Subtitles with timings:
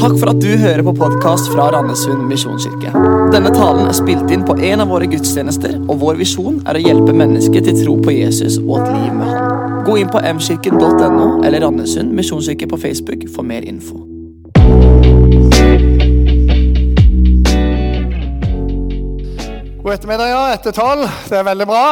[0.00, 2.88] Takk for at du hører på podkast fra Randesund misjonskirke.
[3.34, 6.80] Denne talen er spilt inn på en av våre gudstjenester, og vår visjon er å
[6.80, 9.82] hjelpe mennesker til tro på Jesus og et liv med Han.
[9.84, 14.00] Gå inn på mkirken.no eller Randesund misjonskirke på Facebook for mer info.
[19.84, 20.40] God ettermiddag, ja.
[20.54, 21.04] Etter tolv.
[21.28, 21.84] Det er veldig bra.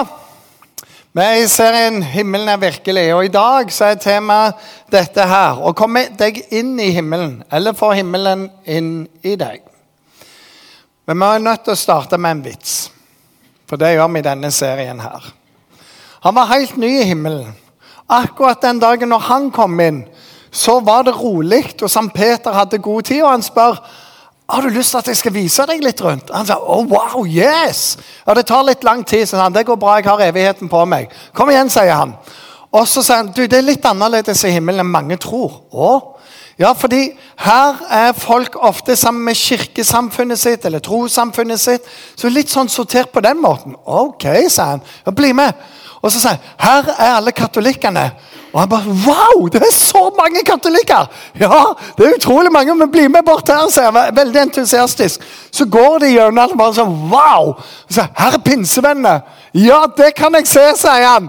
[1.18, 4.54] Vi i serien 'Himmelen er virkelig', og i dag så er temaet
[4.92, 5.56] dette her.
[5.66, 9.64] Å komme deg inn i himmelen, eller få himmelen inn i deg.
[11.06, 12.92] Men vi er nødt til å starte med en vits,
[13.66, 15.26] for det gjør vi i denne serien her.
[16.23, 17.50] Han var helt ny i himmelen.
[18.09, 20.04] Akkurat den dagen når han kom inn,
[20.52, 23.82] så var det rolig, og Sankt Peter hadde god tid, og han spør
[24.48, 26.30] har du lyst til at jeg skal vise deg litt rundt?
[26.33, 27.98] Han sa oh, wow, yes!
[28.27, 29.27] Ja, Det tar litt lang tid.
[29.29, 31.12] Så han, det går bra, jeg har evigheten på meg.
[31.37, 32.15] Kom igjen, sier han.
[32.73, 35.61] Og så sier han du, det er litt annerledes i himmelen enn mange tror.
[35.69, 35.91] Å?
[36.59, 37.12] Ja, fordi
[37.45, 41.85] her er folk ofte sammen med kirkesamfunnet sitt eller trossamfunnet sitt.
[42.16, 43.77] Så litt sånn sortert på den måten.
[43.85, 44.83] Ok, sa han.
[45.05, 45.60] Ja, bli med.
[46.01, 48.09] Og så sier han her er alle katolikkene.
[48.52, 51.09] Og han bare Wow, det er så mange katolikker!
[51.41, 51.65] Ja,
[51.99, 52.74] det er utrolig mange.
[52.74, 54.15] Men bli med bort her, sier han.
[54.16, 55.24] Veldig entusiastisk.
[55.52, 57.55] Så går de gjennom alt bare sånn Wow!
[57.88, 59.18] Så, her er pinsevennene.
[59.55, 61.29] Ja, det kan jeg se, sier han.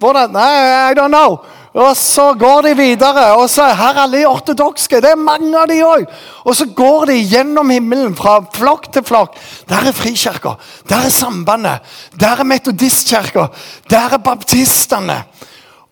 [0.00, 0.32] Hvordan?
[0.32, 0.52] Nei,
[0.92, 1.40] I don't know.
[1.70, 4.98] Og så går de videre, og så her er alle ortodokske.
[5.02, 6.08] Det er mange av de òg.
[6.42, 9.38] Og så går de gjennom himmelen fra flokk til flokk.
[9.70, 10.56] Der er Frikirka.
[10.90, 11.86] Der er Sambandet.
[12.18, 13.46] Der er Metodistkirka.
[13.90, 15.20] Der er baptistene.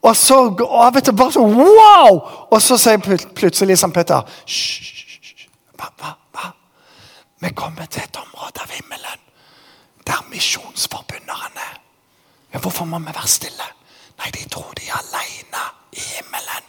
[0.03, 2.21] Og så og til bare så, Wow!
[2.51, 4.95] Og så sier plutselig Sankt Peter Hysj!
[5.79, 6.15] Hva, hva?
[7.41, 9.25] Vi kommer til et område av himmelen
[10.09, 11.77] der misjonsforbunderne er.
[12.55, 13.67] Ja, hvorfor må vi være stille?
[14.19, 16.65] Nei, de tror de er alene i himmelen.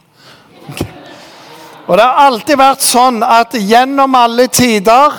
[1.87, 5.15] Og det har alltid vært sånn at gjennom alle tider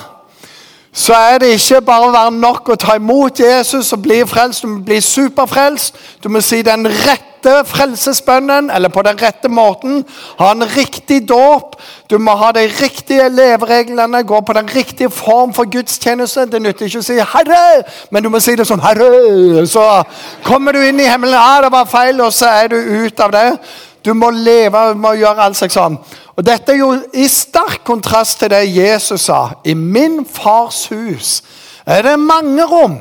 [0.92, 4.62] så er det ikke bare å være nok å ta imot Jesus og bli frelst.
[4.62, 5.96] Du må bli superfrelst.
[6.22, 10.04] Du må si den rette frelsesbønnen, eller på den rette måten.
[10.38, 11.76] Ha en riktig dåp.
[12.10, 16.46] Du må ha de riktige levereglene, gå på den riktige form for gudstjeneste.
[16.52, 19.66] Det nytter ikke å si 'Herre', men du må si det sånn 'Herre'.
[19.66, 20.02] Så
[20.44, 21.34] kommer du inn i himmelen.
[21.34, 23.58] Ja, det var feil, og så er du ut av det.
[24.04, 25.98] Du må leve, du må gjøre alt slags sånn.
[26.36, 29.50] Og Dette er jo i sterk kontrast til det Jesus sa.
[29.64, 31.42] I min fars hus
[31.86, 32.98] er det mange rom.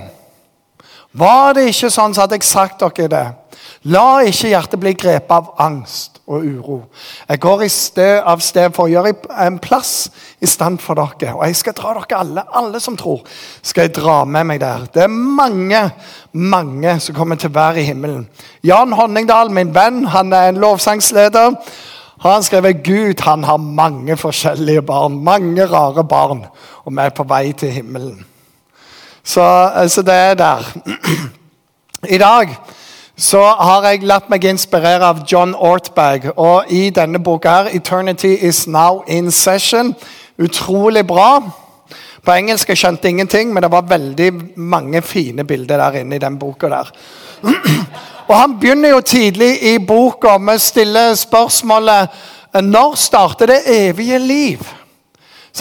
[1.14, 3.28] Var det ikke sånn, så hadde jeg sagt dere det.
[3.92, 6.78] La ikke hjertet bli grepet av angst og uro.
[7.30, 9.14] Jeg går sted av sted for å gjøre
[9.46, 10.10] en plass
[10.42, 11.34] i stand for dere.
[11.38, 13.24] Og jeg skal dra dere alle, alle som tror,
[13.62, 14.86] skal jeg dra med meg der.
[14.94, 15.84] Det er mange,
[16.32, 18.28] mange som kommer til å være i himmelen.
[18.68, 21.56] Jan Honningdal, min venn, han er en lovsangsleder.
[22.20, 26.44] Han skriver, Gud han har mange forskjellige barn, mange rare barn,
[26.84, 28.26] og vi er på vei til himmelen.
[29.24, 29.46] Så,
[29.88, 30.68] så det er der.
[32.16, 32.54] I dag
[33.20, 36.30] så har jeg latt meg inspirere av John Ortberg.
[36.40, 39.94] Og i denne boka her, 'Eternity is now in session'.
[40.40, 41.42] Utrolig bra.
[42.24, 46.20] På engelsk jeg skjønte ingenting, men det var veldig mange fine bilder der inne i
[46.20, 46.92] den boka der.
[48.30, 52.08] Og Han begynner jo tidlig i boka med å stille spørsmålet
[52.54, 54.60] når starter det evige liv?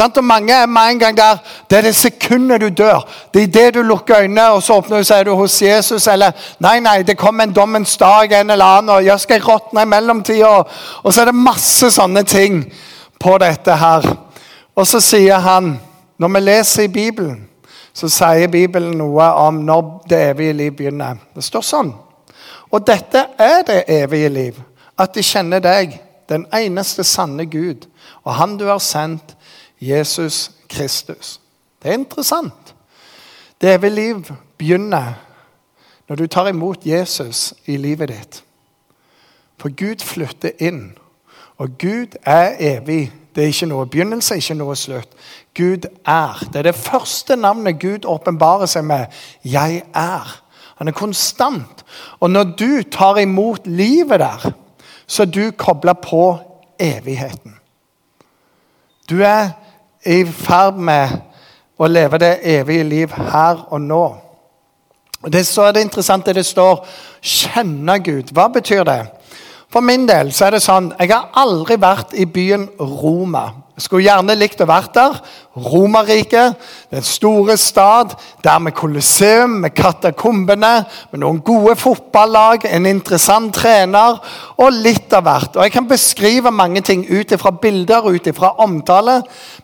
[0.01, 1.39] Og Mange er med en gang der
[1.71, 3.09] det er det sekundet du dør.
[3.35, 6.07] Det er det du lukker øynene, og så åpner du, så er du hos Jesus.
[6.07, 9.83] Eller nei, nei, det kommer en dommens dag en eller annen, og jeg skal råtne
[9.83, 10.63] i mellomtida.
[11.03, 12.65] Og så er det masse sånne ting
[13.21, 14.07] på dette her.
[14.77, 15.79] Og så sier han,
[16.19, 17.49] når vi leser i Bibelen,
[17.95, 21.19] så sier Bibelen noe om når det evige liv begynner.
[21.35, 21.91] Det står sånn.
[22.71, 24.61] Og dette er det evige liv.
[24.99, 25.97] At de kjenner deg,
[26.29, 27.87] den eneste sanne Gud,
[28.25, 29.35] og Han du har sendt,
[29.81, 31.41] Jesus Kristus.
[31.83, 32.75] Det er interessant.
[33.61, 34.25] Det evige liv
[34.59, 35.13] begynner
[36.09, 38.45] når du tar imot Jesus i livet ditt.
[39.59, 40.99] For Gud flytter inn.
[41.59, 43.13] Og Gud er evig.
[43.35, 45.11] Det er ikke noe begynnelse, ikke noe slutt.
[45.55, 46.39] Gud er.
[46.53, 49.07] Det er det første navnet Gud åpenbarer seg med.
[49.45, 50.43] Jeg er.
[50.79, 51.85] Han er konstant.
[52.21, 54.51] Og når du tar imot livet der,
[55.07, 56.39] så er du kobla på
[56.79, 57.55] evigheten.
[59.11, 59.51] Du er
[60.09, 61.19] i ferd med
[61.79, 64.05] å leve det evige liv her og nå.
[65.27, 66.87] Det, så er det interessant det det står
[67.23, 68.33] 'kjenne Gud'.
[68.33, 69.07] Hva betyr det?
[69.69, 73.51] For min del så er det sånn Jeg har aldri vært i byen Roma.
[73.79, 75.13] Jeg skulle gjerne likt å vært der.
[75.55, 76.57] Romerriket,
[76.91, 80.73] den store stad, der med kolosseum, med katakombene,
[81.13, 84.19] med noen gode fotballag, en interessant trener
[84.59, 85.55] og litt av hvert.
[85.55, 89.21] Og Jeg kan beskrive mange ting ut ifra bilder ut ifra omtale,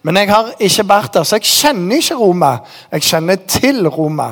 [0.06, 2.52] men jeg har ikke vært der, så jeg kjenner ikke Roma.
[2.94, 4.30] Jeg kjenner til Roma.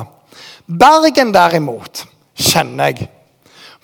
[0.63, 2.05] Bergen, derimot,
[2.39, 3.11] kjenner jeg.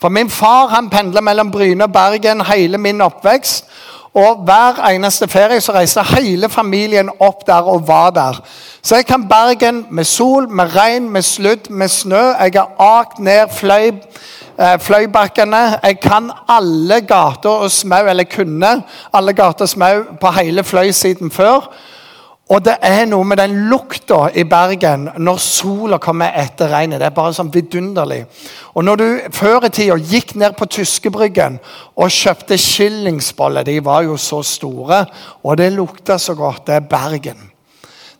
[0.00, 3.68] For min far han pendla mellom Bryne og Bergen hele min oppvekst.
[4.14, 8.40] Og hver eneste ferie så reiste hele familien opp der og var der.
[8.82, 12.22] Så jeg kan Bergen med sol, med regn, med sludd, med snø.
[12.40, 13.92] Jeg har akt ned fløy,
[14.58, 15.78] eh, fløybakkene.
[15.82, 18.82] Jeg kan alle gater og smau, eller kunne
[19.14, 21.70] alle gater og smau på hele fløysiden før.
[22.50, 26.98] Og det er noe med den lukta i Bergen når sola kommer etter regnet.
[26.98, 28.24] Det er bare sånn vidunderlig.
[28.74, 29.06] Og når du
[29.36, 31.60] før i tida gikk ned på Tyskebryggen
[31.94, 35.04] og kjøpte skillingsboller De var jo så store,
[35.46, 36.66] og det lukta så godt.
[36.66, 37.49] Det er Bergen.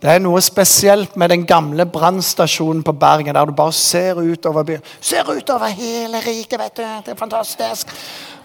[0.01, 4.63] Det er noe spesielt med den gamle brannstasjonen på Bergen, der du bare ser utover
[4.65, 4.85] byen.
[5.01, 6.83] Ser utover hele riket, vet du.
[7.05, 7.93] Det er fantastisk.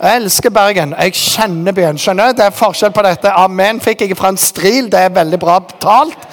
[0.02, 0.96] Jeg elsker Bergen.
[1.00, 1.98] Jeg kjenner byen.
[1.98, 2.38] Skjønner du?
[2.42, 3.32] Det er forskjell på dette.
[3.32, 4.90] Amen fikk jeg fra en stril.
[4.92, 6.28] Det er veldig bra betalt.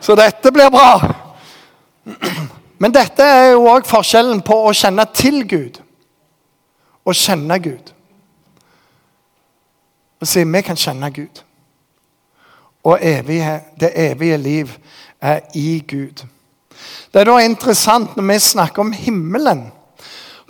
[0.00, 0.92] Så dette blir bra.
[2.82, 5.82] Men dette er jo òg forskjellen på å kjenne til Gud
[7.02, 7.90] og kjenne Gud.
[10.22, 11.42] Og si vi kan kjenne Gud
[12.86, 14.70] og evige, det evige liv
[15.20, 16.22] er i Gud.
[17.12, 19.66] Det er da interessant når vi snakker om himmelen.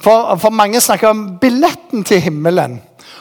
[0.03, 2.81] For, for mange snakker om billetten til himmelen.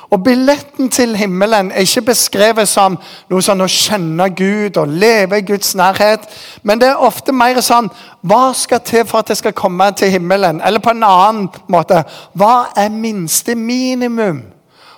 [0.09, 2.97] Og Billetten til himmelen er ikke beskrevet som
[3.31, 6.27] noe sånn å skjønne Gud og leve i Guds nærhet.
[6.63, 7.89] Men det er ofte mer sånn
[8.21, 10.61] Hva skal til for at jeg skal komme til himmelen?
[10.61, 12.03] Eller på en annen måte
[12.37, 14.43] Hva er minste minimum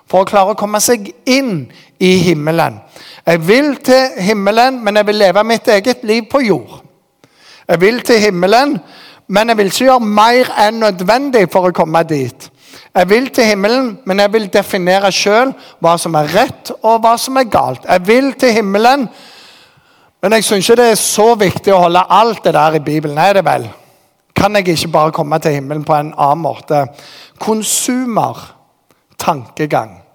[0.08, 1.68] for å klare å komme seg inn
[2.00, 2.81] i himmelen?
[3.27, 6.81] Jeg vil til himmelen, men jeg vil leve mitt eget liv på jord.
[7.68, 8.77] Jeg vil til himmelen,
[9.27, 12.47] men jeg vil ikke gjøre mer enn nødvendig for å komme dit.
[12.95, 15.51] Jeg vil til himmelen, men jeg vil definere sjøl
[15.83, 17.83] hva som er rett og hva som er galt.
[17.83, 19.07] Jeg vil til himmelen,
[20.24, 23.19] men jeg syns ikke det er så viktig å holde alt det der i Bibelen.
[23.19, 23.68] Er det vel?
[24.38, 26.85] Kan jeg ikke bare komme til himmelen på en annen måte?
[27.44, 28.39] Konsumer
[29.19, 30.06] tankegang.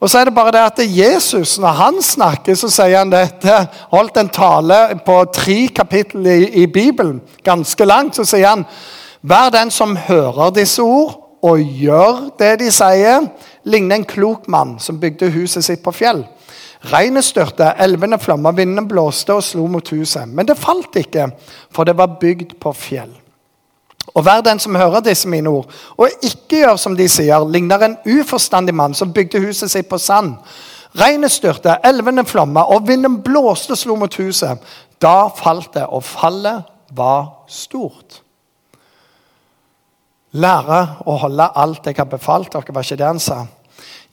[0.00, 3.54] Og så er det bare det at Jesus, når han snakker, så sier han dette.
[3.90, 8.16] Holdt en tale på tre kapittel i, i Bibelen, ganske langt.
[8.16, 8.66] Så sier han
[9.22, 13.26] Vær den som hører disse ord og gjør det de sier,
[13.66, 16.22] ligner en klok mann som bygde huset sitt på fjell.
[16.92, 20.30] Regnet styrte, elvene flomma, vinden blåste og slo mot huset.
[20.30, 21.26] Men det falt ikke,
[21.74, 23.10] for det var bygd på fjell.
[24.14, 27.84] Og vær den som hører disse mine ord, og ikke gjør som de sier, ligner
[27.84, 30.36] en uforstandig mann som bygde huset sitt på sand.
[30.98, 34.64] Regnet styrte, elvene flomma, og vinden blåste og slo mot huset.
[35.02, 36.64] Da falt det, og fallet
[36.96, 38.22] var stort.
[40.32, 43.42] Lære å holde alt jeg har befalt dere, var ikke det han sa.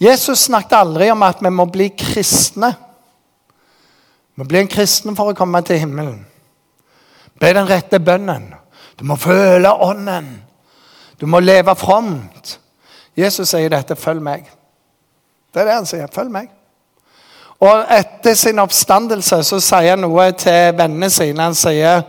[0.02, 2.74] Jesus snakket aldri om at vi må bli kristne.
[4.36, 6.20] Vi må bli en kristen for å komme til himmelen.
[7.40, 8.52] Be den rette bønnen.
[9.00, 10.42] Du må føle ånden.
[11.22, 12.60] Du må leve fromt.
[13.18, 14.52] Jesus sier dette 'følg meg'.
[15.54, 16.08] Det er det han sier.
[16.08, 16.50] 'Følg meg'.
[17.60, 21.44] Og etter sin oppstandelse så sier han noe til vennene sine.
[21.44, 22.02] Han sier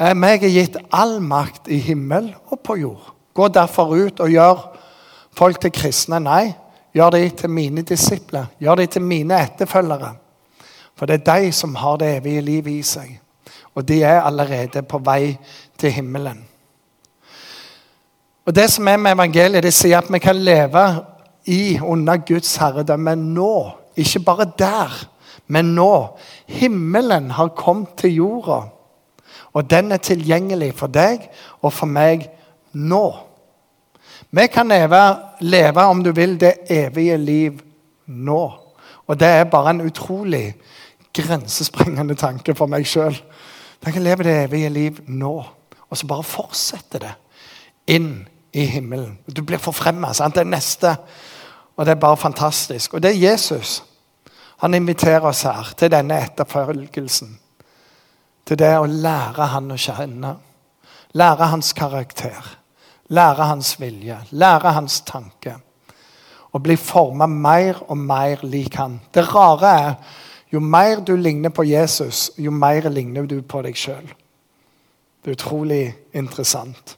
[0.00, 3.14] «Eh, meg er gitt all makt i himmel og på jord.
[3.34, 4.76] Gå derfor ut og gjør
[5.36, 6.20] folk til kristne.
[6.20, 6.54] Nei,
[6.94, 8.46] gjør de til mine disipler.
[8.60, 10.12] Gjør de til mine etterfølgere.
[10.96, 13.20] For det er de som har det evige livet i seg.
[13.74, 15.36] Og de er allerede på vei
[15.78, 16.44] til himmelen.
[18.46, 21.04] Og Det som er med evangeliet, det sier at vi kan leve
[21.44, 23.70] i under Guds herredømme nå.
[23.96, 24.94] Ikke bare der,
[25.46, 26.18] men nå.
[26.46, 28.60] Himmelen har kommet til jorda.
[29.52, 31.28] Og den er tilgjengelig for deg
[31.62, 32.28] og for meg
[32.72, 33.16] nå.
[34.30, 35.02] Vi kan leve,
[35.40, 37.60] leve, om du vil, det evige liv
[38.06, 38.52] nå.
[39.06, 40.54] Og det er bare en utrolig
[41.16, 43.16] grensesprengende tanke for meg sjøl.
[43.84, 45.57] Jeg kan leve det evige liv nå.
[45.88, 47.14] Og så bare fortsetter det
[47.88, 49.18] inn i himmelen.
[49.26, 50.12] Du blir forfremma.
[50.12, 50.96] Det er neste.
[51.76, 52.94] Og det er bare fantastisk.
[52.94, 53.82] Og det er Jesus.
[54.58, 57.38] Han inviterer oss her til denne etterfølgelsen.
[58.44, 60.34] Til det å lære han å kjenne.
[61.14, 62.54] Lære hans karakter.
[63.08, 64.18] Lære hans vilje.
[64.30, 65.54] Lære hans tanke.
[66.52, 68.98] Og bli forma mer og mer lik han.
[69.14, 69.94] Det rare er
[70.50, 74.08] jo mer du ligner på Jesus, jo mer ligner du på deg sjøl.
[75.28, 76.96] Det er utrolig interessant.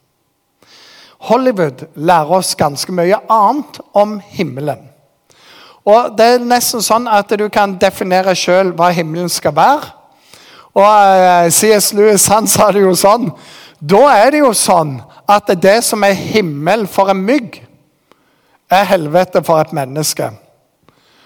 [1.18, 4.84] Hollywood lærer oss ganske mye annet om himmelen.
[5.84, 9.90] Og Det er nesten sånn at du kan definere sjøl hva himmelen skal være.
[10.78, 11.90] Og uh, C.S.
[11.92, 13.32] Lewis han sa det jo sånn.
[13.82, 17.64] Da er det jo sånn at det som er himmel for en mygg,
[18.70, 20.30] er helvete for et menneske.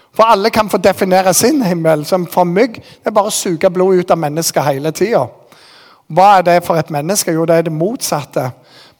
[0.09, 2.81] For alle kan få definere sin himmel som for mygg.
[2.81, 5.27] Det er bare å suge blod ut av mennesket hele tida.
[6.07, 7.33] Hva er det for et menneske?
[7.33, 8.51] Jo, det er det motsatte.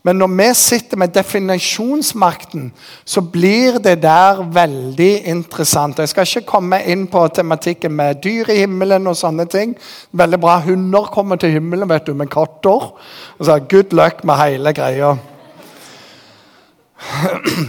[0.05, 2.73] Men når vi sitter med definisjonsmakten,
[3.05, 5.99] så blir det der veldig interessant.
[5.99, 9.73] Jeg skal ikke komme inn på tematikken med dyr i himmelen og sånne ting.
[10.13, 10.59] Veldig bra.
[10.61, 12.93] Hunder kommer til himmelen vet du, med katter.
[13.39, 15.15] Og så Good luck med hele greia.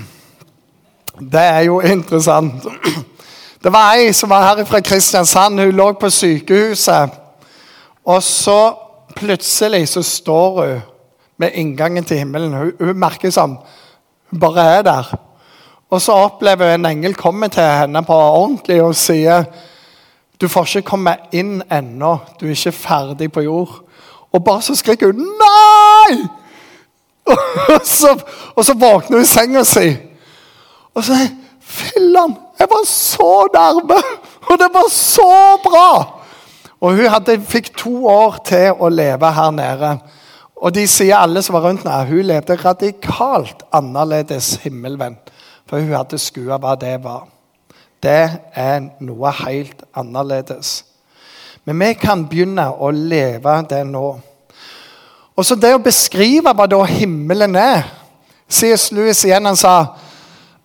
[1.32, 2.66] Det er jo interessant.
[3.64, 5.60] Det var ei som var her fra Kristiansand.
[5.60, 7.10] Hun lå på sykehuset.
[8.04, 8.85] Og så
[9.16, 10.80] plutselig så står hun
[11.36, 12.54] med inngangen til himmelen.
[12.54, 13.56] Hun, hun merker sånn
[14.30, 15.10] hun bare er der.
[15.90, 19.46] Og så opplever hun en engel komme til henne på ordentlig og sier
[20.40, 22.18] du får ikke komme inn ennå.
[22.40, 23.78] Du er ikke ferdig på jord.
[24.32, 26.28] Og bare så skriker hun 'Nei!'
[27.74, 28.18] Og så,
[28.56, 29.96] og så våkner hun i senga si.
[30.94, 31.12] Og så
[31.60, 33.98] Filler'n, jeg var så nærme!
[34.46, 36.15] Og det var så bra!
[36.80, 39.92] Og hun hadde, fikk to år til å leve her nede.
[40.56, 45.32] Og de sier alle som var rundt henne, hun levde radikalt annerledes himmelvendt.
[45.66, 47.26] For hun hadde skua hva det var.
[48.02, 48.22] Det
[48.54, 50.84] er noe helt annerledes.
[51.66, 54.06] Men vi kan begynne å leve det nå.
[55.36, 57.88] Og så det å beskrive hva da himmelen er
[58.48, 58.92] C.S.
[58.94, 59.76] Lewis igjen han sa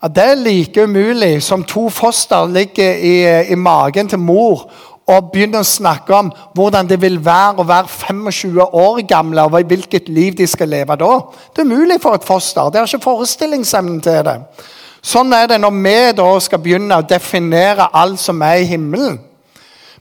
[0.01, 3.15] at det er like umulig som to foster ligger i,
[3.53, 4.63] i magen til mor
[5.09, 9.57] og begynner å snakke om hvordan det vil være å være 25 år gamle, og
[9.67, 11.09] hvilket liv de skal leve da.
[11.55, 12.69] Det er mulig for et foster.
[12.69, 14.37] Det har ikke forestillingsevnen til det.
[15.01, 19.17] Sånn er det når vi da skal begynne å definere alt som er i himmelen.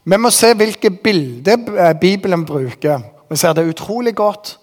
[0.03, 3.01] Vi må se hvilke bilder eh, Bibelen bruker.
[3.29, 4.55] Vi ser det utrolig godt.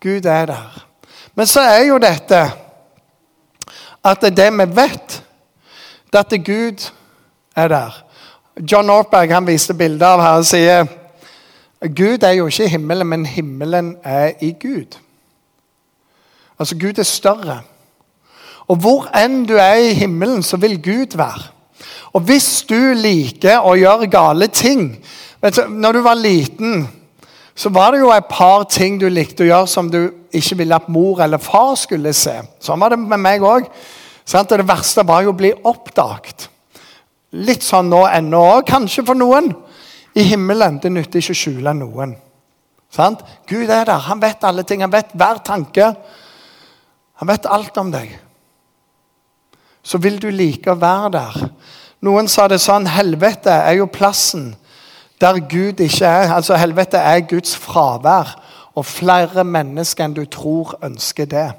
[0.00, 0.84] Gud er der.
[1.34, 2.40] Men så er jo dette
[4.04, 5.20] at det vi vet,
[6.12, 6.90] det er at Gud
[7.56, 8.00] er der.
[8.60, 10.86] John Northberg han viste bilder av her og sier
[11.84, 14.94] Gud er jo ikke i himmelen, men himmelen er i Gud.
[16.58, 17.58] Altså, Gud er større.
[18.70, 21.50] Og hvor enn du er i himmelen, så vil Gud være.
[22.14, 24.94] Og hvis du liker å gjøre gale ting
[25.42, 26.86] vet du, Når du var liten,
[27.54, 29.98] så var det jo et par ting du likte å gjøre som du
[30.32, 32.38] ikke ville at mor eller far skulle se.
[32.62, 33.66] Sånn var det med meg òg.
[34.24, 36.48] Det verste var jo å bli oppdaget.
[37.34, 39.50] Litt sånn nå ennå òg, kanskje for noen.
[40.14, 42.14] I himmelen det nytter ikke å skjule noen.
[42.94, 43.24] Sant?
[43.50, 43.98] Gud er der.
[44.06, 44.84] Han vet alle ting.
[44.84, 45.88] Han vet hver tanke.
[47.18, 48.12] Han vet alt om deg.
[49.82, 51.40] Så vil du like å være der.
[52.06, 54.52] Noen sa det sånn Helvete er jo plassen
[55.20, 56.30] der Gud ikke er.
[56.36, 58.36] Altså Helvete er Guds fravær.
[58.74, 61.50] Og flere mennesker enn du tror, ønsker det.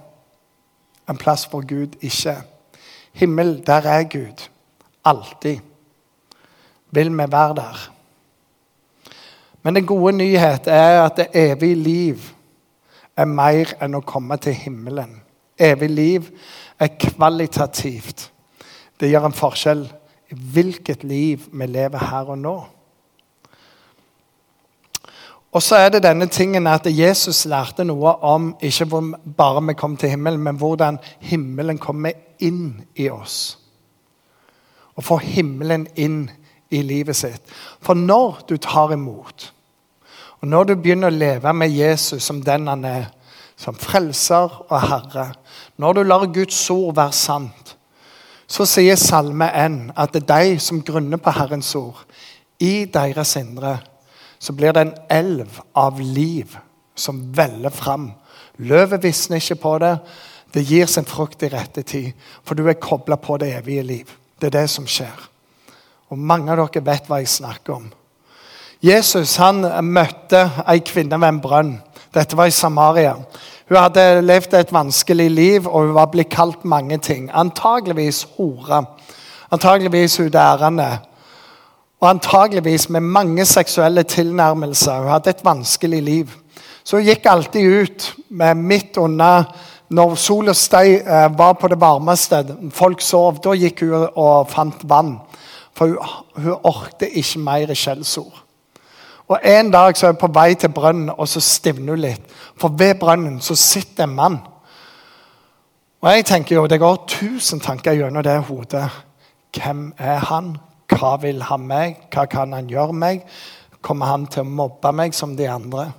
[1.08, 2.44] En plass hvor Gud ikke er.
[3.16, 4.50] Himmel, der er Gud.
[5.06, 5.60] Alltid
[6.92, 7.92] vil vi være der.
[9.64, 12.32] Men den gode nyhet er at det evige liv
[13.18, 15.22] er mer enn å komme til himmelen.
[15.58, 16.30] Evig liv
[16.80, 18.30] er kvalitativt.
[19.00, 19.84] Det gjør en forskjell
[20.32, 22.56] i hvilket liv vi lever her og nå.
[25.56, 28.90] Og så er det denne tingen at Jesus lærte noe om ikke
[29.38, 32.12] bare vi kom til himmelen, men hvordan himmelen kommer
[32.44, 33.65] inn i oss
[34.96, 36.26] og få himmelen inn
[36.74, 37.44] i livet sitt.
[37.84, 39.52] For når du tar imot,
[40.42, 43.08] og når du begynner å leve med Jesus som den han er,
[43.56, 45.30] som frelser og herre,
[45.80, 47.76] når du lar Guds ord være sant,
[48.48, 52.04] så sier Salme 1 at det er de som grunner på Herrens ord,
[52.62, 53.80] i deres indre,
[54.40, 56.54] så blir det en elv av liv
[56.96, 58.12] som veller fram.
[58.58, 59.96] Løvet visner ikke på det.
[60.54, 64.14] Det gir sin frukt i rette tid, for du er kobla på det evige liv.
[64.46, 65.22] Det er det som skjer.
[66.14, 67.88] Og mange av dere vet hva jeg snakker om.
[68.86, 71.72] Jesus han møtte ei kvinne ved en brønn.
[72.14, 73.16] Dette var i Samaria.
[73.66, 77.32] Hun hadde levd et vanskelig liv og hun var blitt kalt mange ting.
[77.34, 78.84] Antageligvis hore.
[79.50, 80.92] Antageligvis udærende.
[82.02, 85.00] Og antageligvis med mange seksuelle tilnærmelser.
[85.00, 86.38] Hun hadde et vanskelig liv.
[86.84, 89.50] Så hun gikk alltid ut med midt under
[89.96, 94.84] når sola steg, eh, var på det varmeste, folk sov, da gikk hun og fant
[94.84, 95.20] vann.
[95.76, 98.42] For hun, hun orket ikke mer skjellsord.
[99.28, 102.22] Og En dag så er hun på vei til brønnen, og så stivner hun litt.
[102.62, 104.38] For ved brønnen så sitter en mann.
[106.02, 108.90] Og jeg tenker jo, Det går tusen tanker gjennom det hodet.
[109.56, 110.58] hvem er han?
[110.88, 111.98] Hva vil han meg?
[112.14, 113.24] Hva kan han gjøre meg?
[113.82, 115.94] Kommer han til å mobbe meg som de andre?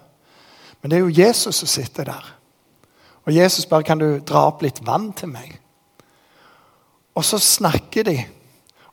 [0.82, 2.35] Men det er jo Jesus som sitter der.
[3.26, 5.56] Og Jesus spør kan du dra opp litt vann til meg.
[7.16, 8.16] Og så snakker de,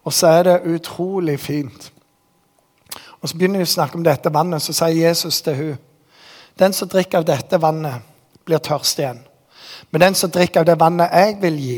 [0.03, 1.91] og så er det utrolig fint.
[3.21, 5.77] Og Så begynner de å snakke om dette vannet, så sier Jesus til hun,
[6.59, 8.03] Den som drikker av dette vannet,
[8.45, 9.23] blir tørst igjen.
[9.91, 11.77] Men den som drikker av det vannet jeg vil gi,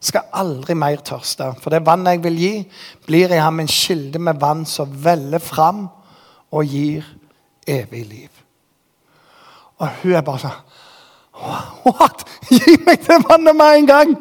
[0.00, 1.50] skal aldri mer tørste.
[1.60, 2.52] For det vannet jeg vil gi,
[3.06, 5.88] blir i ham en kilde med vann som veller fram
[6.52, 7.04] og gir
[7.66, 8.30] evig liv.
[9.80, 10.73] Og hun er bare sånn
[11.84, 12.24] What?
[12.48, 14.14] Gi meg det vannet med en gang!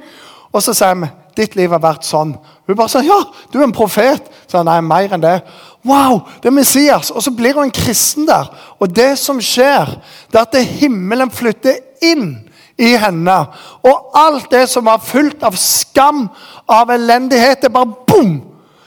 [0.53, 2.35] Og så sier vi ditt liv har vært sånn.
[2.67, 3.19] Hun bare sånn Ja,
[3.51, 4.27] du er en profet.
[4.49, 5.39] Så nei, mer enn det.
[5.87, 7.09] Wow, det er Messias.
[7.11, 8.51] Og så blir hun en kristen der.
[8.77, 9.95] Og det som skjer,
[10.31, 12.35] det er at himmelen flytter inn
[12.77, 13.37] i henne.
[13.85, 16.27] Og alt det som var fullt av skam,
[16.69, 18.41] av elendighet, det bare boom!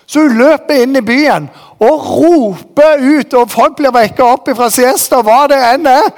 [0.07, 1.49] Så hun løper inn i byen
[1.83, 6.13] og roper ut, og folk blir vekket opp fra siesta, hva det enn er.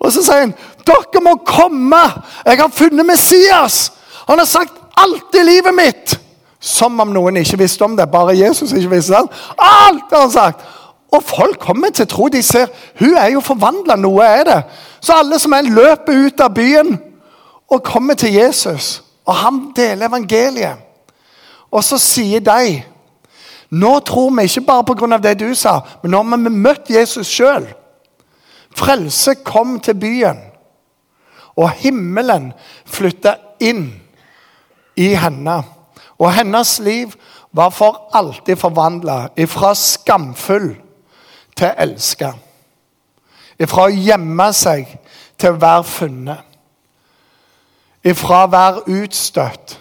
[0.00, 0.52] Og så sier hun,
[0.86, 2.02] 'Dere må komme!
[2.46, 3.92] Jeg har funnet Messias!'
[4.28, 6.20] Han har sagt alt i livet mitt!
[6.60, 8.10] Som om noen ikke visste om det.
[8.12, 9.40] Bare Jesus ikke visste det.
[9.58, 10.60] Alt har han sagt!
[11.10, 12.28] Og folk kommer til tro.
[12.28, 12.66] De ser
[12.98, 13.96] hun er jo forvandla.
[13.96, 14.62] Noe er det.
[15.00, 16.98] Så alle som er, løper ut av byen
[17.70, 19.02] og kommer til Jesus.
[19.26, 20.78] Og han deler evangeliet.
[21.70, 22.82] Og så sier de
[23.70, 25.16] Nå tror vi ikke bare pga.
[25.22, 27.68] det du sa, men nå har vi møtt Jesus sjøl.
[28.76, 30.38] Frelse kom til byen,
[31.56, 32.52] og himmelen
[32.86, 33.88] flytta inn
[34.96, 35.62] i henne.
[36.18, 37.14] Og hennes liv
[37.52, 40.74] var for alltid forvandla ifra skamfull
[41.56, 42.32] til elska.
[43.60, 44.88] Ifra å gjemme seg
[45.40, 46.46] til å være funnet.
[48.04, 49.76] Ifra å være utstøtt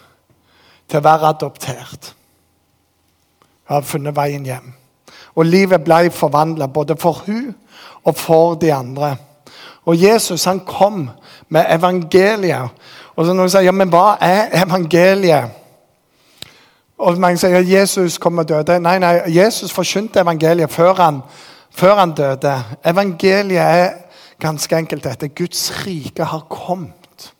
[0.89, 2.13] til å være adoptert.
[3.69, 4.73] Hun har funnet veien hjem.
[5.37, 7.53] Og livet ble forvandla både for hun
[8.03, 9.13] og for de andre.
[9.85, 11.09] Og Jesus han kom
[11.49, 12.69] med evangeliet.
[13.15, 15.55] Og så Noen sier ja, men hva er evangeliet?
[16.99, 18.75] Og mange sier at Jesus kom og døde.
[18.83, 21.21] Nei, nei, Jesus forkynte evangeliet før han,
[21.71, 22.55] før han døde.
[22.85, 23.91] Evangeliet er
[24.39, 25.29] ganske enkelt dette.
[25.29, 27.33] Guds rike har kommet.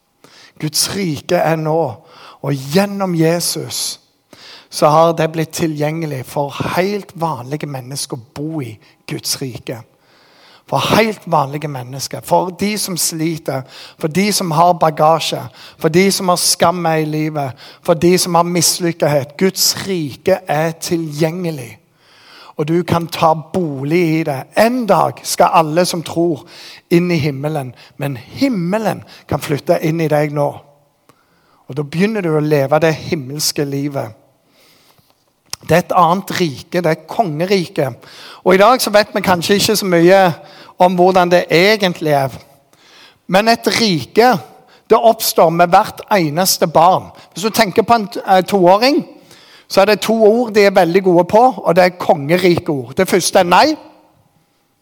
[0.60, 1.80] Guds rike er nå.
[2.42, 4.00] Og gjennom Jesus
[4.70, 8.76] så har det blitt tilgjengelig for helt vanlige mennesker å bo i
[9.10, 9.82] Guds rike.
[10.70, 13.62] For helt vanlige mennesker, for de som sliter,
[14.00, 15.42] for de som har bagasje,
[15.78, 17.52] for de som har skam i livet,
[17.82, 19.38] for de som har mislykkethet.
[19.38, 21.80] Guds rike er tilgjengelig,
[22.58, 24.44] og du kan ta bolig i det.
[24.58, 26.46] En dag skal alle som tror,
[26.90, 30.50] inn i himmelen, men himmelen kan flytte inn i deg nå.
[31.70, 34.19] Og Da begynner du å leve det himmelske livet.
[35.68, 37.90] Det er et annet rike, det er et kongerike.
[38.44, 40.22] Og I dag så vet vi kanskje ikke så mye
[40.80, 42.38] om hvordan det egentlig er.
[43.28, 44.32] Men et rike
[44.90, 47.12] det oppstår med hvert eneste barn.
[47.34, 49.04] Hvis du tenker på en eh, toåring,
[49.70, 52.96] så er det to ord de er veldig gode på, og det er kongerike ord.
[52.98, 53.68] Det første er nei.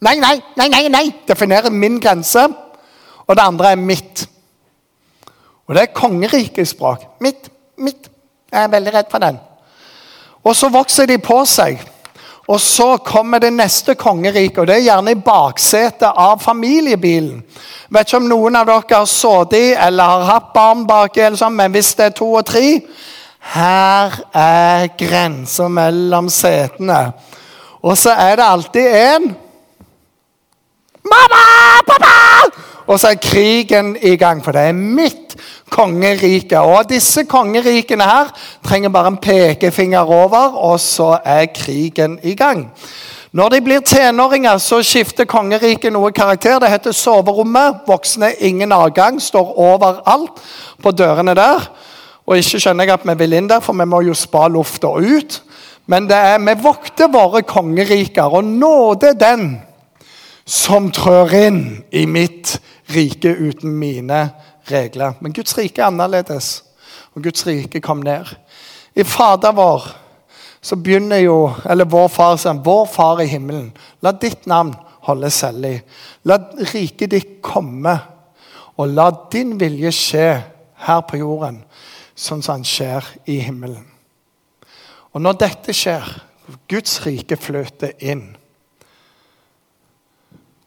[0.01, 1.03] Nei, nei, nei, nei, nei.
[1.27, 2.45] Definerer min grense.
[3.27, 4.23] Og det andre er mitt.
[5.67, 7.03] Og det er kongerikets språk.
[7.19, 8.07] Mitt, mitt.
[8.51, 9.41] Jeg er veldig redd for den.
[10.47, 11.81] Og så vokser de på seg.
[12.47, 17.41] Og så kommer det neste kongeriket, og det er gjerne i baksetet av familiebilen.
[17.91, 21.75] Vet ikke om noen av dere har sittet eller har hatt barn baki, sånn, men
[21.75, 22.79] hvis det er to og tre
[23.47, 27.13] Her er grensa mellom setene.
[27.79, 29.29] Og så er det alltid en
[31.07, 31.43] Mamma!
[31.87, 32.26] Pappa!
[32.87, 35.35] Og så er krigen i gang, for det er mitt
[35.69, 36.59] kongerike.
[36.59, 38.31] Og disse kongerikene her
[38.63, 42.69] trenger bare en pekefinger over, og så er krigen i gang.
[43.31, 46.61] Når de blir tenåringer, så skifter kongeriket noe karakter.
[46.63, 47.83] Det heter soverommet.
[47.87, 49.19] Voksne ingen adgang.
[49.21, 50.39] Står overalt
[50.83, 51.67] på dørene der.
[52.25, 54.89] Og ikke skjønner jeg at vi vil inn der, for vi må jo spa lufta
[54.95, 55.41] ut.
[55.87, 59.45] Men det er, vi vokter våre kongeriker, og nåde den
[60.47, 62.55] som trør inn i mitt
[62.93, 64.29] rike uten mine
[64.71, 65.13] regler.
[65.19, 66.63] Men Guds rike er annerledes,
[67.15, 68.29] og Guds rike kom ned.
[68.95, 69.87] I Fader vår
[70.61, 73.69] så begynner jo Eller vår far sier Vår far i himmelen,
[74.01, 74.73] la ditt navn
[75.07, 75.81] holdes hellig.
[76.27, 76.39] La
[76.73, 77.93] riket ditt komme,
[78.77, 80.27] og la din vilje skje
[80.87, 81.61] her på jorden,
[82.15, 83.85] sånn som den skjer i himmelen.
[85.15, 86.05] Og når dette skjer,
[86.69, 88.29] Guds rike flyter inn,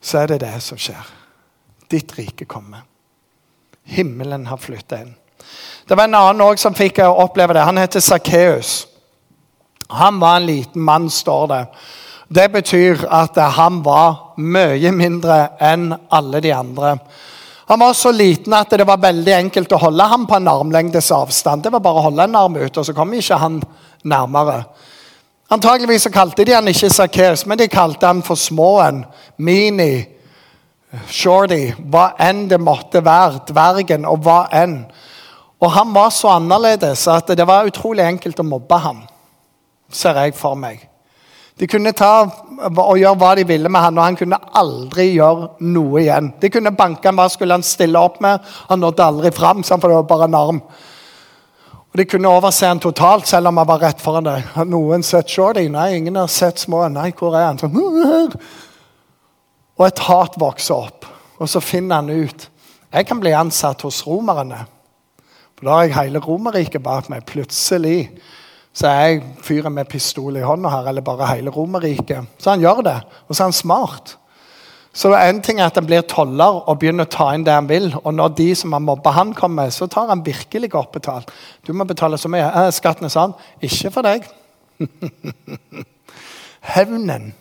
[0.01, 1.20] så er det det som skjer.
[1.91, 2.85] Ditt rike kommer.
[3.83, 5.15] Himmelen har flytta inn.
[5.87, 7.65] Det var en annen også som fikk oppleve det.
[7.67, 8.85] Han heter Sakkeus.
[9.91, 11.65] Han var en liten mann, står det.
[12.31, 16.93] Det betyr at han var mye mindre enn alle de andre.
[17.67, 21.11] Han var så liten at det var veldig enkelt å holde ham på en armlengdes
[21.11, 21.63] avstand.
[21.63, 23.59] Det var bare å holde en arm ut, og så kom ikke han
[24.07, 24.61] nærmere.
[25.51, 29.03] Antageligvis kalte de han ikke Sakkeus, men de kalte han for småen,
[29.35, 30.05] mini,
[31.07, 34.83] shorty, hva enn det måtte være, dvergen og hva enn.
[35.61, 39.03] Og han var så annerledes at det var utrolig enkelt å mobbe ham,
[39.91, 40.87] ser jeg for meg.
[41.61, 45.51] De kunne ta og gjøre hva de ville med han, og han kunne aldri gjøre
[45.69, 46.31] noe igjen.
[46.41, 48.41] De kunne banke ham, hva skulle han stille opp med?
[48.71, 50.63] Han nådde aldri fram, for det var bare en arm.
[51.91, 54.45] Og De kunne overse han totalt, selv om han var rett foran deg.
[54.55, 55.67] Har noen sett Shorty?
[55.69, 56.85] Nei, ingen har sett små.
[56.87, 57.59] Nei, hvor er han?
[57.59, 57.75] Sånn,
[59.81, 61.07] og et hat vokser opp.
[61.41, 62.47] Og så finner han ut
[62.91, 64.65] Jeg kan bli ansatt hos romerne.
[65.55, 67.25] For Da har jeg hele Romerriket bak meg.
[67.25, 68.09] Plutselig
[68.73, 72.27] så er jeg fyren med pistol i hånda her, eller bare hele Romerriket.
[72.37, 72.97] Så han gjør det.
[73.27, 74.17] Og så er han smart.
[74.93, 77.69] Så en ting er at han blir toller og begynner å ta inn det han
[77.69, 77.93] vil.
[78.03, 81.31] Og når de som har mobba han, kommer, så tar han virkelig godt betalt.
[81.67, 82.43] Du må betale så mye.
[82.43, 83.35] Eh, skatten er sånn.
[83.63, 84.27] Ikke for deg.
[86.75, 87.31] Hevnen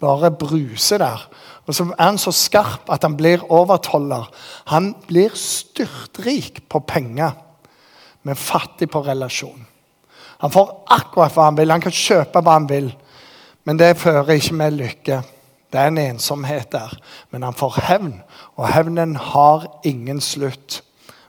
[0.00, 1.26] bare bruser der.
[1.66, 4.30] Og så er han så skarp at han blir overtoller.
[4.72, 7.36] Han blir styrtrik på penger,
[8.22, 9.66] men fattig på relasjon.
[10.40, 11.70] Han får akkurat hva han vil.
[11.70, 12.88] Han kan kjøpe hva han vil,
[13.68, 15.20] men det fører ikke med lykke.
[15.70, 16.94] Det er en ensomhet der.
[17.30, 18.14] Men han får hevn,
[18.56, 20.80] og hevnen har ingen slutt.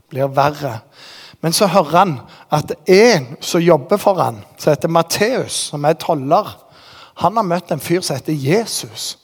[0.10, 0.80] Blir verre.
[1.42, 2.18] Men så hører han
[2.54, 6.50] at en som jobber for han, som heter Matteus, som er toller,
[7.22, 9.18] han har møtt en fyr som heter Jesus.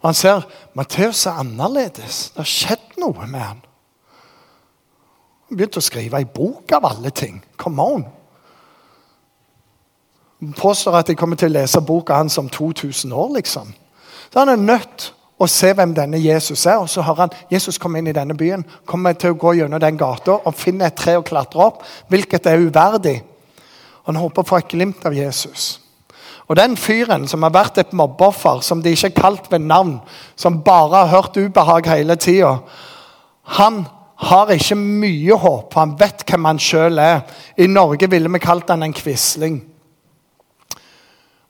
[0.00, 2.30] Og Han ser Matteus er annerledes.
[2.30, 3.60] Det har skjedd noe med han.
[5.48, 7.40] Han begynte å skrive ei bok av alle ting.
[7.56, 8.06] Come on!
[10.40, 13.72] Han påstår at jeg kommer til å lese boka hans om 2000 år, liksom.
[14.30, 16.78] Så han er nødt å se hvem denne Jesus er.
[16.82, 19.82] Og så hører han Jesus kommer inn i denne byen, kommer til å gå gjennom
[19.82, 23.20] den gata og finne et tre å klatre opp, hvilket er uverdig.
[24.06, 25.78] Han håper å få et glimt av Jesus.
[26.48, 29.98] Og den fyren som har vært et mobbeoffer, som de ikke har kalt ved navn,
[30.36, 32.56] som bare har hørt ubehag hele tida,
[33.58, 33.84] han
[34.18, 37.20] har ikke mye håp, han vet hvem han sjøl er.
[37.56, 39.60] I Norge ville vi kalt han en quisling.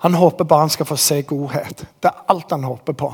[0.04, 1.86] Han håper bare han skal få se godhet.
[2.02, 3.08] Det er alt han håper på.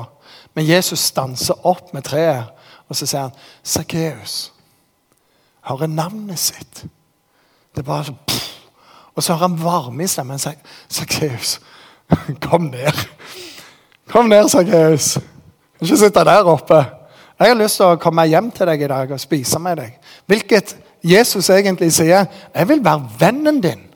[0.53, 2.51] Men Jesus stanser opp med treet,
[2.89, 3.31] og så sier han,
[3.63, 4.51] 'Sakkeus,
[5.61, 6.85] hører navnet sitt.'
[7.75, 8.19] Det er bare sånn
[9.15, 11.59] Og så hører han varme i stemmen og sier, 'Sakkeus,
[12.41, 13.07] kom ned.'
[14.11, 15.17] Kom ned, Sakkeus.
[15.81, 16.85] Ikke sitte der oppe.
[17.39, 19.97] Jeg har lyst til å komme hjem til deg i dag og spise med deg.
[20.29, 22.25] Hvilket Jesus egentlig sier,
[22.55, 23.91] 'Jeg vil være vennen din'.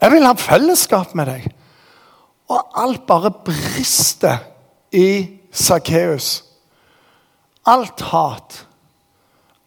[0.00, 1.46] Jeg vil ha fellesskap med deg.
[2.48, 4.38] Og alt bare brister
[4.92, 6.44] i Sakkeus.
[7.66, 8.66] Alt hat,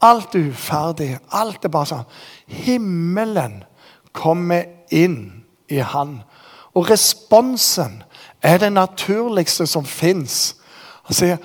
[0.02, 2.06] alt uferdig, alt er bare sånn.
[2.48, 3.64] Himmelen
[4.20, 6.20] kommer inn i han.
[6.76, 8.02] Og responsen
[8.44, 10.56] er det naturligste som fins.
[11.08, 11.38] Han sier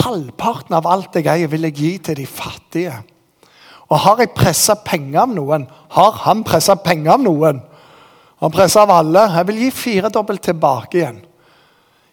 [0.00, 2.94] halvparten av alt jeg eier, vil jeg gi til de fattige.
[3.90, 5.66] Og har jeg pressa penger av noen,
[5.96, 7.58] har han pressa penger av noen,
[8.40, 9.26] han pressa av alle.
[9.34, 11.18] Jeg vil gi firedobbelt tilbake igjen.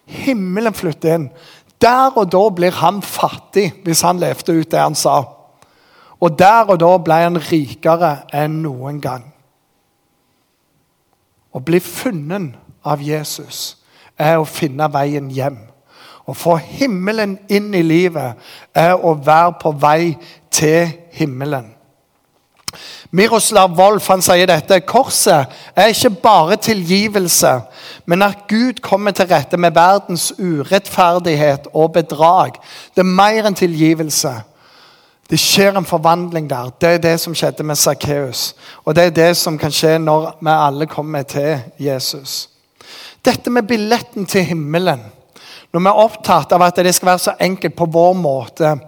[0.08, 1.30] Himmelen flytter inn.
[1.80, 5.22] Der og da blir han fattig hvis han levde ut det han sa.
[6.18, 9.24] Og der og da ble han rikere enn noen gang.
[11.52, 13.76] Å bli funnet av Jesus
[14.18, 15.58] er å finne veien hjem.
[16.28, 18.36] Å få himmelen inn i livet
[18.76, 20.12] er å være på vei
[20.52, 21.70] til himmelen.
[23.10, 24.82] Miroslav Wolf han sier dette.
[24.84, 27.54] Korset er ikke bare tilgivelse,
[28.04, 32.60] men at Gud kommer til rette med verdens urettferdighet og bedrag.
[32.92, 34.34] Det er mer enn tilgivelse.
[35.30, 36.70] Det skjer en forvandling der.
[36.80, 38.54] Det er det som skjedde med Sakkeus.
[38.84, 42.48] Og det er det som kan skje når vi alle kommer til Jesus.
[43.24, 45.02] Dette med billetten til himmelen.
[45.72, 48.78] Når vi er opptatt av at det skal være så enkelt på vår måte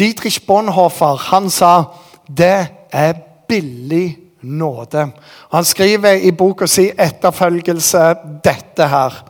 [0.00, 1.84] Dietrich Bonhoeffer han sa
[2.24, 3.18] det er
[3.48, 5.10] billig nåde.
[5.52, 9.24] Han skriver i boka si 'Etterfølgelse' dette her.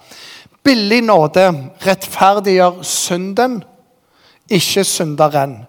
[0.63, 3.65] Billig nåde rettferdiggjør synden,
[4.51, 5.67] ikke synderen.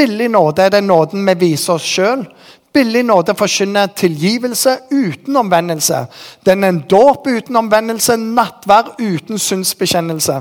[0.00, 2.22] Billig nåde er den nåden vi viser oss sjøl.
[2.72, 6.06] Billig nåde forkynner tilgivelse uten omvendelse.
[6.46, 10.38] Den er en dåp uten omvendelse, nattvær uten synsbekjennelse.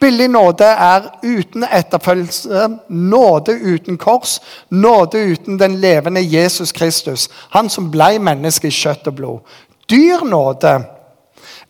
[0.00, 7.30] Billig nåde er uten etterfølgelse, nåde uten kors, nåde uten den levende Jesus Kristus.
[7.56, 9.58] Han som ble menneske i kjøtt og blod.
[9.88, 10.74] Dyr nåde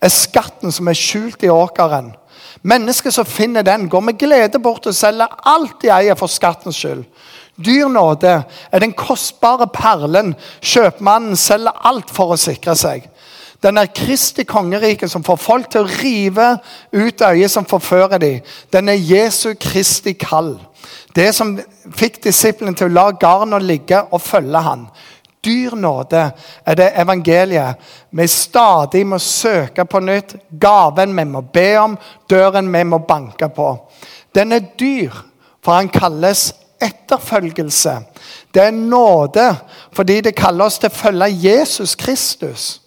[0.01, 2.11] er skatten som er skjult i åkeren.
[2.61, 6.75] Mennesket som finner den, går med glede bort og selger alt de eier for skattens
[6.81, 7.05] skyld.
[7.65, 13.09] Dyr nåde er den kostbare perlen kjøpmannen selger alt for å sikre seg.
[13.59, 16.47] Den er Kristi kongerike som får folk til å rive
[16.95, 18.39] ut øyet som forfører dem.
[18.71, 20.53] Den er Jesu Kristi kall.
[21.15, 21.57] Det som
[21.95, 24.87] fikk disiplene til å la garna ligge og følge han.
[25.43, 26.21] Dyr nåde
[26.67, 30.35] er det evangeliet vi stadig må søke på nytt.
[30.51, 31.97] Gaven vi må be om,
[32.29, 33.69] døren vi må banke på.
[34.35, 35.15] Den er dyr,
[35.63, 37.95] for han kalles etterfølgelse.
[38.53, 39.55] Det er nåde
[39.93, 42.81] fordi det kaller oss til å følge Jesus Kristus.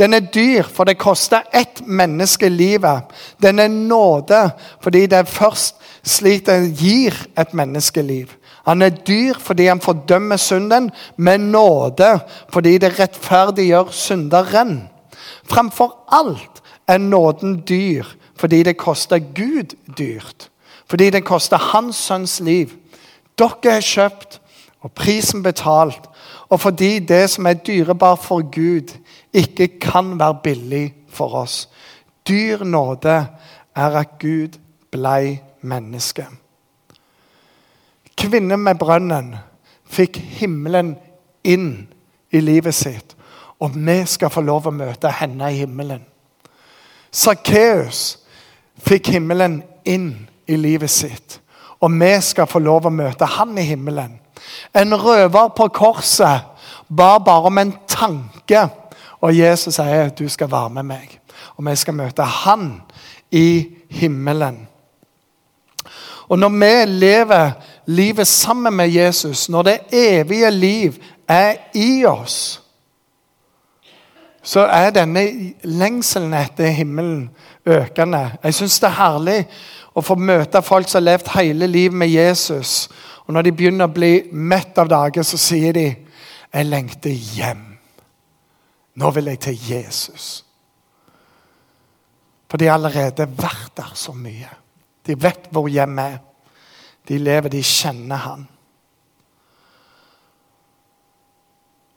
[0.00, 3.10] Den er dyr, for det koster ett menneske livet.
[3.42, 8.30] Den er nåde, fordi det er først slik den gir et menneskeliv.
[8.64, 12.18] Han er dyr fordi han fordømmer synden, med nåde
[12.52, 14.88] fordi det rettferdiggjør synderen.
[15.44, 18.04] Framfor alt er nåden dyr
[18.40, 20.48] fordi det koster Gud dyrt.
[20.88, 22.72] Fordi det koster hans sønns liv.
[23.40, 24.40] Dere er kjøpt
[24.84, 26.08] og prisen betalt.
[26.48, 28.92] Og fordi det som er dyrebart for Gud,
[29.32, 31.68] ikke kan være billig for oss.
[32.28, 33.26] Dyr nåde
[33.76, 34.58] er at Gud
[34.90, 36.26] blei menneske.
[38.16, 39.34] Kvinnen med brønnen
[39.90, 40.96] fikk himmelen
[41.44, 41.88] inn
[42.30, 43.16] i livet sitt.
[43.60, 46.02] Og vi skal få lov å møte henne i himmelen.
[47.10, 48.18] Sakkeus
[48.80, 50.12] fikk himmelen inn
[50.48, 51.40] i livet sitt.
[51.80, 54.18] Og vi skal få lov å møte han i himmelen.
[54.74, 56.46] En røver på korset
[56.88, 58.68] ba bare om en tanke
[59.20, 61.16] og Jesus sier at du skal være med meg.
[61.56, 62.82] Og vi skal møte Han
[63.30, 64.66] i himmelen.
[66.28, 67.50] Og når vi lever
[67.86, 72.62] livet sammen med Jesus, når det evige liv er i oss,
[74.42, 75.24] så er denne
[75.64, 77.28] lengselen etter himmelen
[77.70, 78.30] økende.
[78.42, 79.38] Jeg syns det er herlig
[79.94, 82.88] å få møte folk som har levd hele livet med Jesus.
[83.26, 85.96] Og når de begynner å bli mett av dager, så sier de
[86.52, 87.78] 'Jeg lengter hjem'.
[88.94, 90.44] Nå vil jeg til Jesus.
[92.50, 94.48] For de har allerede vært der så mye.
[95.06, 96.18] De vet hvor hjemmet er.
[97.08, 98.48] De lever, de kjenner Han.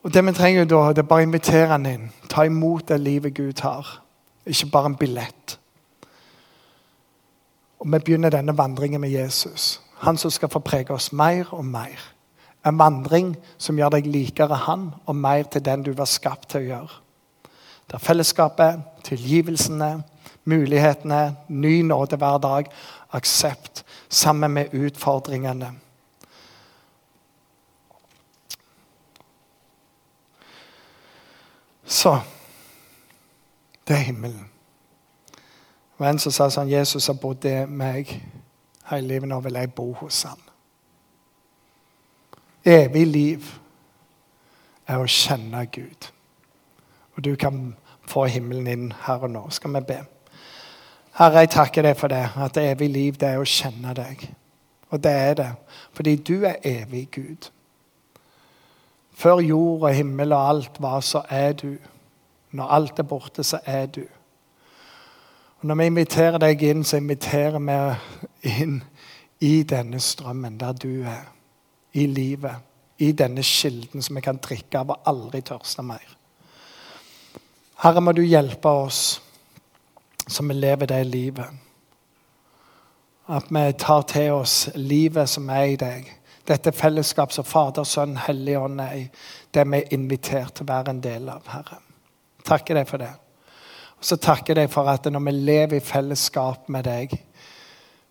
[0.04, 2.12] Og Det vi trenger da, det er bare å invitere Han inn.
[2.30, 4.02] Ta imot det livet Gud har.
[4.46, 5.60] Ikke bare en billett.
[7.84, 9.82] Og Vi begynner denne vandringen med Jesus.
[9.96, 12.00] Han som skal få prege oss mer og mer.
[12.66, 16.64] En vandring som gjør deg likere han og mer til den du var skapt til
[16.64, 17.00] å gjøre.
[17.92, 20.04] Der fellesskapet, tilgivelsene,
[20.48, 22.72] mulighetene, ny nåde hver dag,
[23.12, 25.74] aksept sammen med utfordringene.
[31.84, 32.16] Så
[33.88, 34.53] det er himmelen.
[35.98, 38.10] Og En som sa sånn Jesus har bodd i meg
[38.90, 40.40] hele livet, nå vil jeg bo hos han.
[42.66, 43.48] Evig liv
[44.88, 46.10] er å kjenne Gud.
[47.16, 47.76] Og du kan
[48.08, 49.44] få himmelen inn her og nå.
[49.54, 50.00] Skal vi be?
[51.20, 54.24] Herre, jeg takker deg for det, at evig liv det er å kjenne deg.
[54.94, 55.52] Og det er det,
[55.94, 57.50] fordi du er evig Gud.
[59.14, 61.76] Før jord og himmel og alt var, så er du.
[62.52, 64.04] Når alt er borte, så er du.
[65.64, 68.82] Og Når vi inviterer deg inn, så inviterer vi inn
[69.40, 71.30] i denne strømmen der du er
[71.96, 72.58] i livet.
[73.00, 76.04] I denne kilden som vi kan drikke av og aldri tørste mer.
[77.80, 79.22] Herre, må du hjelpe oss
[80.28, 81.48] som vi lever det livet.
[83.32, 86.14] At vi tar til oss livet som er i deg.
[86.44, 89.10] Dette fellesskap som Fader, Sønn, Hellig Ånd er i.
[89.54, 91.80] Det vi er invitert til å være en del av, Herre.
[92.44, 93.14] Takker deg for det.
[94.04, 97.14] Og så takker jeg deg for at når vi lever i fellesskap med deg,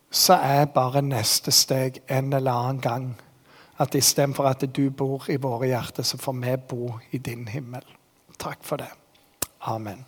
[0.09, 3.11] så er bare neste steg en eller annen gang
[3.77, 7.85] at istedenfor at du bor i våre hjerter, så får vi bo i din himmel.
[8.41, 8.89] Takk for det.
[9.69, 10.07] Amen.